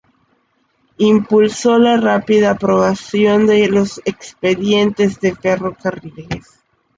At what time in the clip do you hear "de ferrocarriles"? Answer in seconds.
5.19-6.63